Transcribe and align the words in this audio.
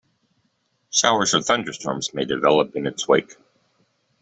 Showers 0.89 1.35
or 1.35 1.43
thunderstorms 1.43 2.11
may 2.11 2.25
develop 2.25 2.75
in 2.75 2.87
its 2.87 3.07
wake. 3.07 3.35